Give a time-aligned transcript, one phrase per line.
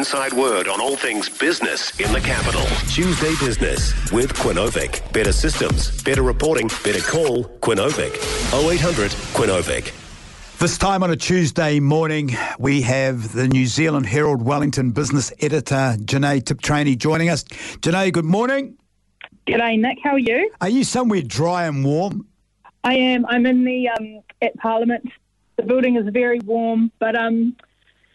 [0.00, 2.62] inside word on all things business in the capital.
[2.88, 5.12] Tuesday Business with Quinovic.
[5.12, 8.14] Better systems, better reporting, better call Quinovic.
[8.54, 9.92] 0800 Quinovic.
[10.58, 15.96] This time on a Tuesday morning, we have the New Zealand Herald Wellington business editor,
[15.98, 17.44] Jenée Tibshraeny, joining us.
[17.82, 18.78] Jenée, good morning.
[19.46, 19.98] G'day, Nick.
[20.02, 20.50] How are you?
[20.62, 22.26] Are you somewhere dry and warm?
[22.84, 23.26] I am.
[23.26, 25.04] I'm in the um, at Parliament.
[25.56, 27.54] The building is very warm, but um,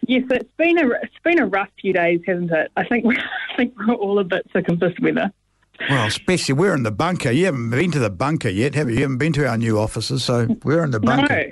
[0.08, 2.72] yes, it's been a it's been a rough few days, hasn't it?
[2.76, 3.18] I think we're,
[3.54, 5.32] I think we're all a bit sick of this weather.
[5.90, 7.32] Well, especially we're in the bunker.
[7.32, 8.96] You haven't been to the bunker yet, have you?
[8.96, 11.48] You haven't been to our new offices, so we're in the bunker.
[11.48, 11.52] No.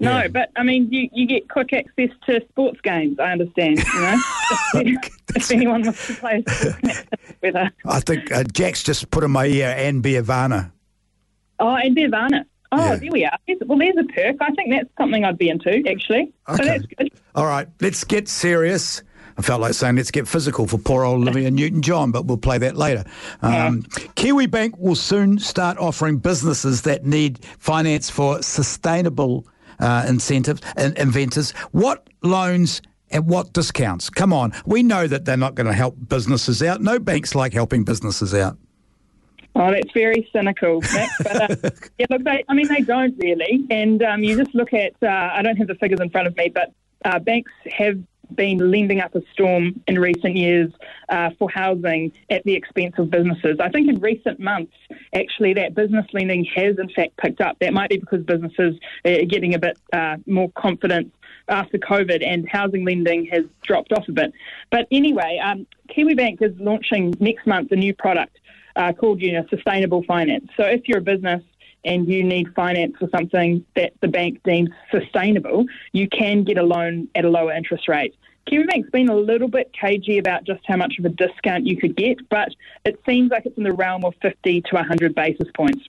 [0.00, 0.28] No, Yeah.
[0.28, 3.18] but I mean, you, you get quick access to sports games.
[3.18, 3.78] I understand.
[3.78, 4.20] You know,
[4.74, 7.04] if, if anyone wants to play a sports
[7.42, 7.70] weather.
[7.84, 10.70] I think uh, Jack's just put in my ear and Biavana.
[11.58, 12.46] Oh, and Nirvana.
[12.72, 12.96] Oh, Yeah.
[12.96, 13.38] there we are.
[13.66, 14.36] Well, there's a perk.
[14.40, 16.32] I think that's something I'd be into, actually.
[16.48, 16.64] So Okay.
[16.66, 17.10] that's good.
[17.34, 19.02] All right, let's get serious.
[19.38, 22.38] I felt like saying let's get physical for poor old Olivia Newton John, but we'll
[22.38, 23.04] play that later.
[23.40, 23.82] Um,
[24.16, 29.46] Kiwi Bank will soon start offering businesses that need finance for sustainable
[29.78, 31.52] uh, incentives and inventors.
[31.70, 34.10] What loans and what discounts?
[34.10, 36.80] Come on, we know that they're not going to help businesses out.
[36.82, 38.58] No banks like helping businesses out.
[39.58, 41.10] Oh, that's very cynical, Nick.
[41.18, 43.66] But, uh, yeah, look, they, I mean, they don't really.
[43.70, 46.36] And um, you just look at, uh, I don't have the figures in front of
[46.36, 46.72] me, but
[47.04, 47.98] uh, banks have
[48.34, 50.70] been lending up a storm in recent years
[51.08, 53.58] uh, for housing at the expense of businesses.
[53.58, 54.74] I think in recent months,
[55.12, 57.58] actually, that business lending has in fact picked up.
[57.58, 61.12] That might be because businesses are getting a bit uh, more confident
[61.48, 64.32] after COVID and housing lending has dropped off a bit.
[64.70, 68.38] But anyway, um, Kiwi Bank is launching next month a new product
[68.78, 70.48] uh, called you know sustainable finance.
[70.56, 71.42] So if you're a business
[71.84, 76.62] and you need finance for something that the bank deems sustainable, you can get a
[76.62, 78.14] loan at a lower interest rate.
[78.48, 81.76] Kiwi Bank's been a little bit cagey about just how much of a discount you
[81.76, 82.48] could get, but
[82.84, 85.84] it seems like it's in the realm of 50 to 100 basis points.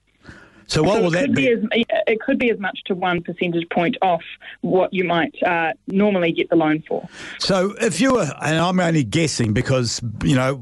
[0.70, 1.48] So what So will that could be?
[1.48, 1.58] as,
[2.06, 4.22] it could be as much to one percentage point off
[4.60, 7.08] what you might uh, normally get the loan for.
[7.38, 10.60] So if you were, and I'm only guessing because, you know,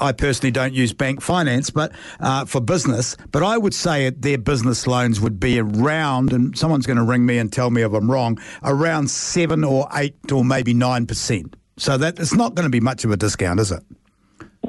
[0.00, 4.22] I personally don't use bank finance, but uh, for business, but I would say that
[4.22, 7.82] their business loans would be around, and someone's going to ring me and tell me
[7.82, 11.54] if I'm wrong, around seven or eight or maybe 9%.
[11.76, 13.82] So that it's not going to be much of a discount, is it?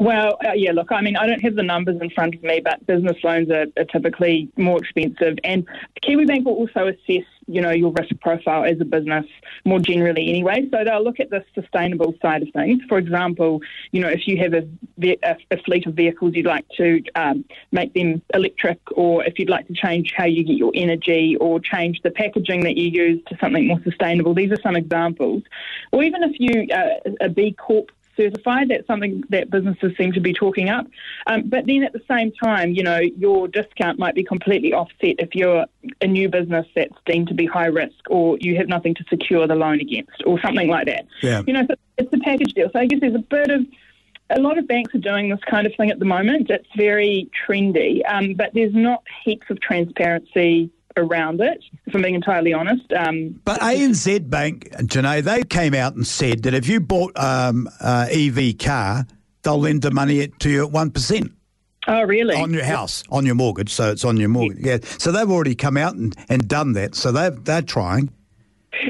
[0.01, 2.59] Well, uh, yeah, look, I mean, I don't have the numbers in front of me,
[2.59, 5.37] but business loans are, are typically more expensive.
[5.43, 5.67] And
[6.01, 9.27] Kiwi Bank will also assess, you know, your risk profile as a business
[9.63, 10.67] more generally anyway.
[10.71, 12.81] So they'll look at the sustainable side of things.
[12.89, 13.61] For example,
[13.91, 14.67] you know, if you have a,
[14.97, 19.37] ve- a, a fleet of vehicles, you'd like to um, make them electric, or if
[19.37, 22.87] you'd like to change how you get your energy, or change the packaging that you
[22.89, 24.33] use to something more sustainable.
[24.33, 25.43] These are some examples.
[25.91, 28.69] Or even if you uh, a B Corp certified.
[28.69, 30.87] That's something that businesses seem to be talking up.
[31.27, 35.15] Um, but then at the same time, you know, your discount might be completely offset
[35.19, 35.65] if you're
[36.01, 39.47] a new business that's deemed to be high risk or you have nothing to secure
[39.47, 41.05] the loan against or something like that.
[41.21, 41.41] Yeah.
[41.45, 42.69] You know, so it's a package deal.
[42.71, 43.65] So I guess there's a bit of
[44.29, 46.49] a lot of banks are doing this kind of thing at the moment.
[46.49, 52.15] It's very trendy, um, but there's not heaps of transparency around it, if I'm being
[52.15, 52.91] entirely honest.
[52.93, 57.69] Um, But ANZ Bank, Jenée, they came out and said that if you bought um,
[57.79, 59.05] uh, EV car,
[59.43, 61.31] they'll lend the money to you at 1%.
[61.87, 62.35] oh, really?
[62.35, 63.71] on your house, on your mortgage.
[63.73, 64.59] So it's on your mortgage.
[64.65, 64.77] Yeah.
[64.97, 66.95] So they've already come out and, and done that.
[66.95, 68.11] So they've, they're trying.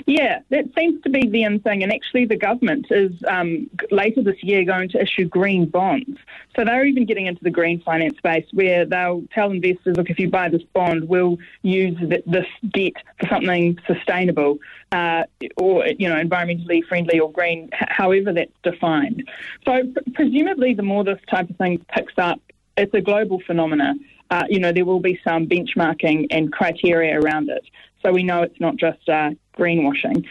[0.05, 1.83] Yeah, that seems to be the end thing.
[1.83, 6.19] And actually, the government is um, later this year going to issue green bonds.
[6.55, 10.19] So they're even getting into the green finance space where they'll tell investors, look, if
[10.19, 14.57] you buy this bond, we'll use this debt for something sustainable
[14.91, 15.23] uh,
[15.57, 19.27] or, you know, environmentally friendly or green, however that's defined.
[19.65, 22.39] So pr- presumably, the more this type of thing picks up,
[22.77, 23.95] it's a global phenomena.
[24.29, 27.65] Uh, you know, there will be some benchmarking and criteria around it.
[28.01, 30.25] So we know it's not just uh, greenwashing.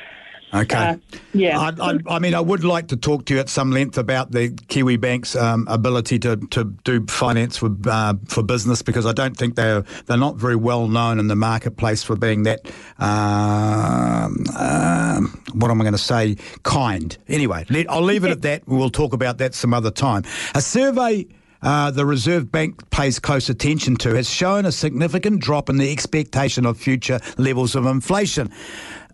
[0.52, 0.76] Okay.
[0.76, 0.96] Uh,
[1.32, 1.58] yeah.
[1.58, 4.32] I, I, I mean, I would like to talk to you at some length about
[4.32, 9.12] the Kiwi Bank's um, ability to, to do finance for uh, for business because I
[9.12, 12.68] don't think they're they're not very well known in the marketplace for being that
[12.98, 17.16] um, um, what am I going to say kind.
[17.28, 18.66] Anyway, let, I'll leave it at that.
[18.66, 20.24] We'll talk about that some other time.
[20.54, 21.26] A survey.
[21.62, 25.92] Uh, the Reserve Bank pays close attention to has shown a significant drop in the
[25.92, 28.50] expectation of future levels of inflation.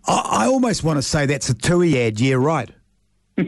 [0.07, 2.69] I, almost want to say that's a TUI ad, yeah, right.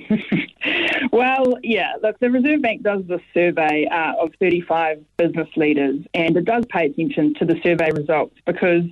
[1.11, 6.37] Well, yeah, look, the Reserve Bank does this survey uh, of 35 business leaders, and
[6.37, 8.83] it does pay attention to the survey results because,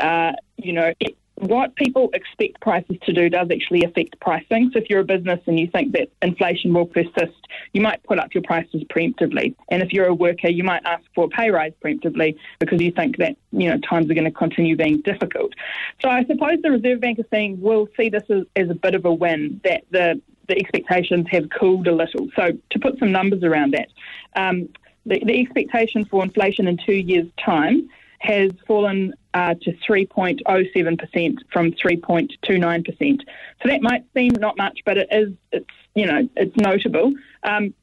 [0.00, 4.70] uh, you know, it, what people expect prices to do does actually affect pricing.
[4.72, 7.36] So if you're a business and you think that inflation will persist,
[7.74, 9.54] you might put up your prices preemptively.
[9.68, 12.90] And if you're a worker, you might ask for a pay rise preemptively because you
[12.90, 15.52] think that you know times are going to continue being difficult.
[16.00, 18.94] So I suppose the Reserve Bank is saying we'll see this as, as a bit
[18.94, 22.28] of a win that the the expectations have cooled a little.
[22.36, 23.88] So to put some numbers around that,
[24.36, 24.68] um,
[25.04, 31.72] the, the expectation for inflation in two years' time has fallen uh, to 3.07% from
[31.72, 33.20] 3.29%.
[33.62, 37.12] So that might seem not much, but it is, it's, you know, it's notable.
[37.42, 37.74] Um,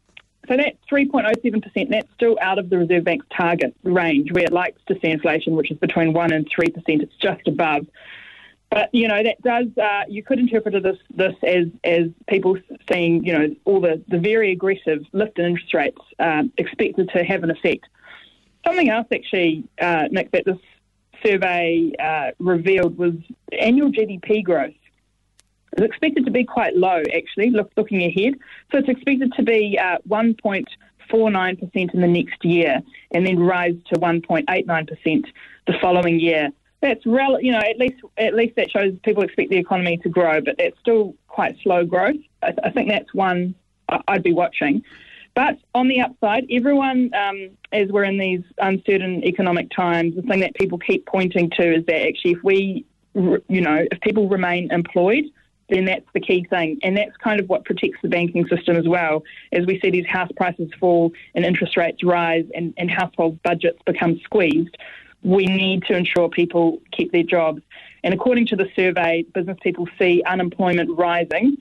[0.47, 4.81] so that 3.07%, that's still out of the Reserve Bank's target range where it likes
[4.87, 6.73] to see inflation, which is between 1 and 3%.
[6.87, 7.85] It's just above.
[8.73, 12.57] But you know that does uh, you could interpret this this as as people
[12.91, 17.23] seeing you know all the, the very aggressive lift in interest rates uh, expected to
[17.23, 17.85] have an effect
[18.65, 20.57] Something else, actually, uh, Nick, that this
[21.25, 23.13] survey uh, revealed was
[23.51, 24.73] annual GDP growth
[25.77, 28.35] is expected to be quite low, actually, look, looking ahead.
[28.71, 32.81] So it's expected to be uh, 1.49% in the next year
[33.11, 35.25] and then rise to 1.89%
[35.67, 36.49] the following year.
[36.81, 40.09] That's rel- you know, at least at least that shows people expect the economy to
[40.09, 42.17] grow, but that's still quite slow growth.
[42.41, 43.55] I, th- I think that's one
[44.09, 44.83] I'd be watching.
[45.35, 50.41] But on the upside, everyone, um, as we're in these uncertain economic times, the thing
[50.41, 52.85] that people keep pointing to is that actually, if we,
[53.15, 55.25] you know, if people remain employed,
[55.69, 56.79] then that's the key thing.
[56.83, 59.23] And that's kind of what protects the banking system as well.
[59.51, 63.79] As we see these house prices fall and interest rates rise and, and household budgets
[63.85, 64.77] become squeezed,
[65.23, 67.61] we need to ensure people keep their jobs.
[68.03, 71.57] And according to the survey, business people see unemployment rising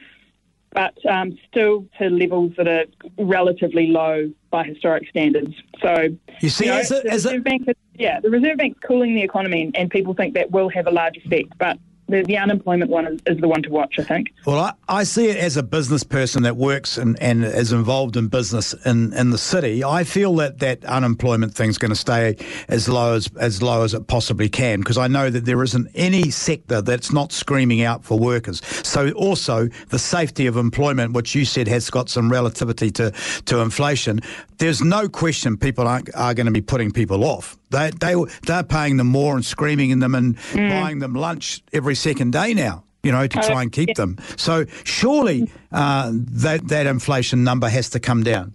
[0.72, 2.84] but um, still to levels that are
[3.18, 5.54] relatively low by historic standards.
[5.80, 6.08] So
[6.40, 9.62] you see, you know, the Reserve Bank is, yeah, the Reserve Bank's cooling the economy,
[9.62, 11.78] and, and people think that will have a large effect, but
[12.12, 14.32] the, the unemployment one is, is, the one to watch, I think.
[14.46, 18.16] Well, I, I see it as a business person that works and, and is involved
[18.16, 19.82] in business in, in the city.
[19.82, 22.36] I feel that that unemployment thing is going to stay
[22.68, 25.88] as low as, as low as it possibly can because I know that there isn't
[25.94, 28.62] any sector that's not screaming out for workers.
[28.86, 33.10] So also the safety of employment, which you said has got some relativity to,
[33.46, 34.20] to inflation,
[34.58, 37.56] there's no question people aren't, are going to be putting people off.
[37.72, 38.14] They they
[38.46, 40.68] they're paying them more and screaming in them and mm.
[40.70, 42.84] buying them lunch every second day now.
[43.02, 44.16] You know, to try and keep them.
[44.36, 48.54] So surely uh, that that inflation number has to come down.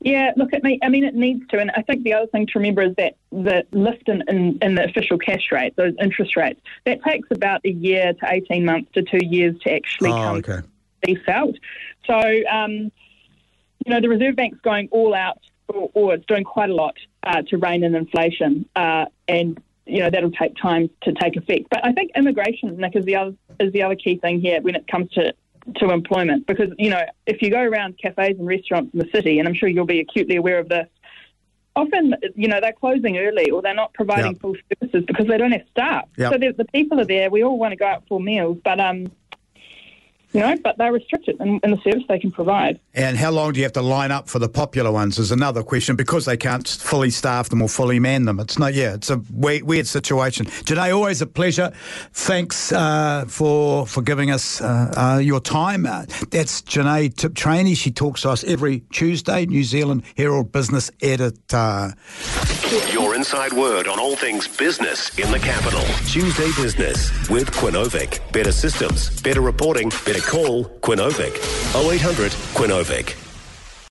[0.00, 0.78] Yeah, look at me.
[0.82, 1.58] I mean, it needs to.
[1.58, 4.74] And I think the other thing to remember is that the lift in, in, in,
[4.74, 8.92] the official cash rate, those interest rates, that takes about a year to 18 months
[8.92, 10.60] to two years to actually oh, come okay.
[11.04, 11.56] be felt.
[12.06, 12.20] So,
[12.50, 12.92] um,
[13.84, 16.94] you know, the Reserve Bank's going all out, or, or it's doing quite a lot
[17.22, 21.66] uh, to rein in inflation, uh, and you know that'll take time to take effect.
[21.70, 24.74] But I think immigration, Nick, is the other is the other key thing here when
[24.74, 25.34] it comes to
[25.76, 29.38] to employment because you know if you go around cafes and restaurants in the city,
[29.38, 30.88] and I'm sure you'll be acutely aware of this.
[31.76, 34.40] Often, you know, they're closing early or they're not providing yep.
[34.40, 36.08] full services because they don't have staff.
[36.16, 36.32] Yep.
[36.32, 37.30] So the, the people are there.
[37.30, 39.12] We all want to go out for meals, but um,
[40.32, 42.78] you know, but they're restricted in, in, the service they can provide.
[42.94, 45.62] And how long do you have to line up for the popular ones is another
[45.62, 48.38] question because they can't fully staff them or fully man them.
[48.38, 50.46] It's not, yeah, it's a weird, weird situation.
[50.46, 51.72] Jenée, always a pleasure.
[52.12, 55.86] Thanks uh, for for giving us uh, uh, your time.
[55.86, 57.76] Uh, that's Jenée Tibshraeny.
[57.76, 61.94] She talks to us every Tuesday, New Zealand Herald Business Editor.
[62.92, 65.82] Your inside word on all things business in the capital.
[66.06, 68.20] Tuesday Business with Quinovic.
[68.32, 71.34] Better systems, better reporting, better call Quinovic.
[71.74, 73.27] 0800 Quinovic.